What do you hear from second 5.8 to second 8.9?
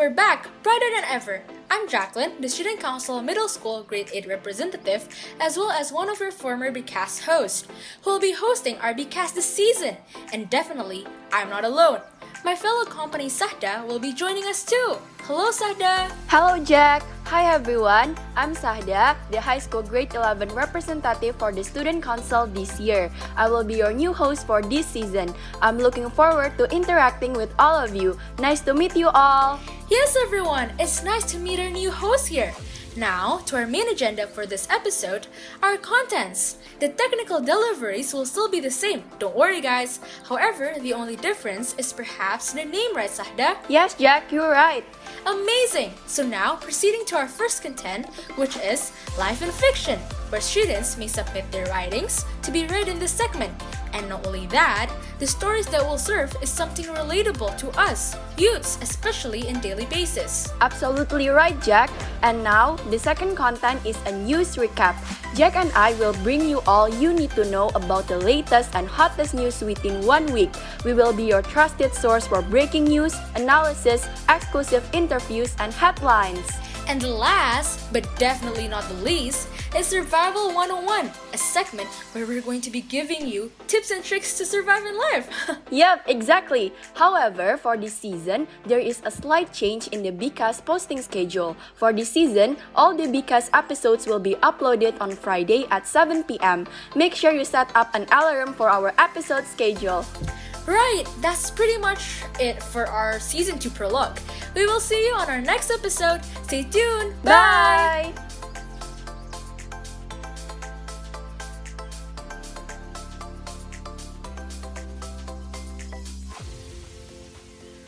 one of your former BEE-Cast hosts, who will be hosting